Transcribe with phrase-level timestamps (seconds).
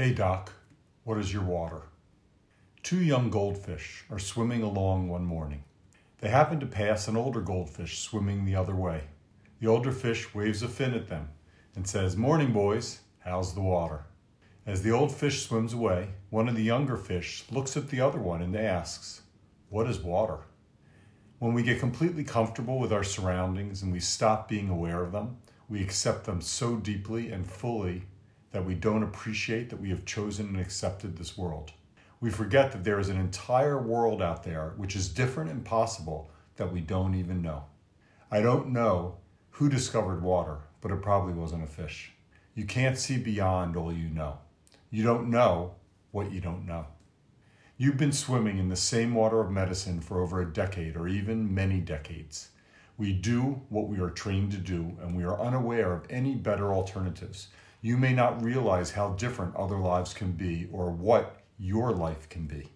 [0.00, 0.54] Hey, Doc,
[1.04, 1.82] what is your water?
[2.82, 5.62] Two young goldfish are swimming along one morning.
[6.20, 9.02] They happen to pass an older goldfish swimming the other way.
[9.60, 11.28] The older fish waves a fin at them
[11.76, 14.06] and says, Morning, boys, how's the water?
[14.64, 18.20] As the old fish swims away, one of the younger fish looks at the other
[18.20, 19.20] one and asks,
[19.68, 20.38] What is water?
[21.40, 25.36] When we get completely comfortable with our surroundings and we stop being aware of them,
[25.68, 28.04] we accept them so deeply and fully
[28.52, 31.72] that we don't appreciate that we have chosen and accepted this world.
[32.20, 36.30] We forget that there is an entire world out there which is different and possible
[36.56, 37.64] that we don't even know.
[38.30, 39.16] I don't know
[39.50, 42.12] who discovered water, but it probably wasn't a fish.
[42.54, 44.38] You can't see beyond all you know.
[44.90, 45.74] You don't know
[46.10, 46.86] what you don't know.
[47.76, 51.54] You've been swimming in the same water of medicine for over a decade or even
[51.54, 52.50] many decades.
[52.98, 56.74] We do what we are trained to do, and we are unaware of any better
[56.74, 57.48] alternatives
[57.82, 62.46] you may not realize how different other lives can be or what your life can
[62.46, 62.68] be.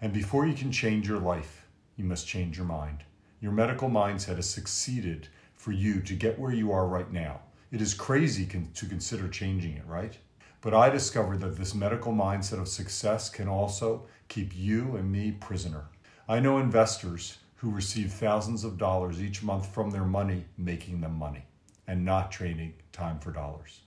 [0.00, 3.04] And before you can change your life, you must change your mind.
[3.40, 7.40] Your medical mindset has succeeded for you to get where you are right now.
[7.72, 10.16] It is crazy con- to consider changing it, right?
[10.60, 15.32] But I discovered that this medical mindset of success can also keep you and me
[15.32, 15.84] prisoner.
[16.28, 21.14] I know investors who receive thousands of dollars each month from their money making them
[21.14, 21.44] money
[21.86, 23.80] and not trading time for dollars.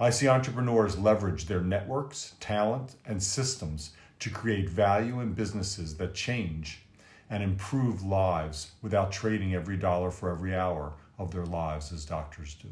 [0.00, 6.14] I see entrepreneurs leverage their networks, talent, and systems to create value in businesses that
[6.14, 6.82] change
[7.30, 12.54] and improve lives without trading every dollar for every hour of their lives as doctors
[12.54, 12.68] do.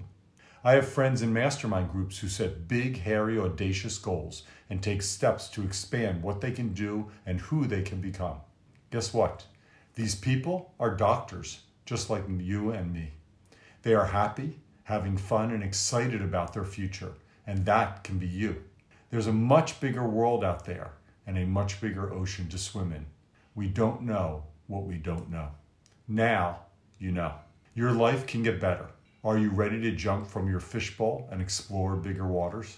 [0.65, 5.49] I have friends in mastermind groups who set big, hairy, audacious goals and take steps
[5.51, 8.37] to expand what they can do and who they can become.
[8.91, 9.45] Guess what?
[9.95, 13.13] These people are doctors, just like you and me.
[13.83, 14.61] They are happy,
[14.93, 17.13] having fun and excited about their future,
[17.47, 18.63] and that can be you.
[19.11, 20.93] There's a much bigger world out there
[21.27, 23.07] and a much bigger ocean to swim in.
[23.55, 25.49] We don't know what we don't know.
[26.07, 26.61] Now
[27.03, 27.33] you know.
[27.75, 28.87] Your life can get better.
[29.25, 32.77] Are you ready to jump from your fishbowl and explore bigger waters?